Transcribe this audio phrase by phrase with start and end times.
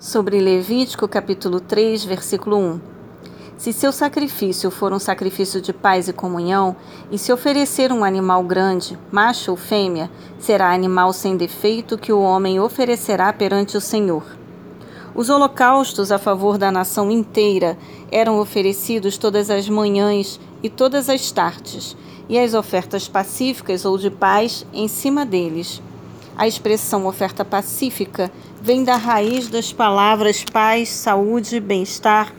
[0.00, 2.80] sobre Levítico capítulo 3, versículo 1.
[3.58, 6.74] Se seu sacrifício for um sacrifício de paz e comunhão,
[7.10, 12.22] e se oferecer um animal grande, macho ou fêmea, será animal sem defeito que o
[12.22, 14.24] homem oferecerá perante o Senhor.
[15.14, 17.76] Os holocaustos a favor da nação inteira
[18.10, 21.94] eram oferecidos todas as manhãs e todas as tardes,
[22.26, 25.82] e as ofertas pacíficas ou de paz em cima deles.
[26.40, 28.32] A expressão oferta pacífica
[28.62, 32.34] vem da raiz das palavras paz, saúde, bem-estar,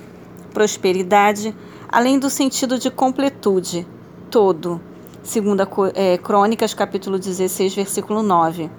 [0.51, 1.55] prosperidade,
[1.87, 3.85] além do sentido de completude,
[4.31, 4.81] todo.
[5.21, 8.71] Segunda é, Crônicas, capítulo 16, versículo 9.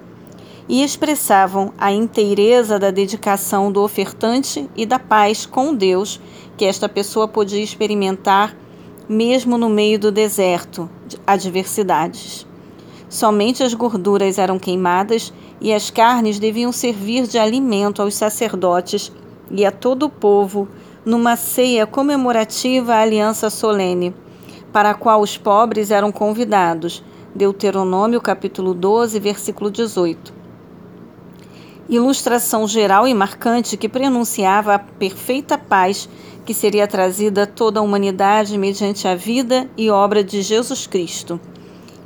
[0.67, 6.19] E expressavam a inteireza da dedicação do ofertante e da paz com Deus
[6.57, 8.53] que esta pessoa podia experimentar
[9.07, 10.89] mesmo no meio do deserto,
[11.25, 12.45] adversidades.
[13.13, 15.31] Somente as gorduras eram queimadas
[15.61, 19.11] e as carnes deviam servir de alimento aos sacerdotes
[19.51, 20.67] e a todo o povo
[21.05, 24.15] numa ceia comemorativa à aliança solene,
[24.71, 27.03] para a qual os pobres eram convidados.
[27.35, 30.33] Deuteronômio capítulo 12, versículo 18.
[31.87, 36.09] Ilustração geral e marcante que prenunciava a perfeita paz
[36.43, 41.39] que seria trazida a toda a humanidade mediante a vida e obra de Jesus Cristo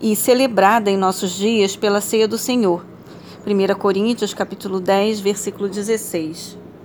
[0.02, 2.86] e celebrada em nossos dias pela ceia do Senhor.
[3.46, 6.67] 1 Coríntios capítulo 10, versículo 16.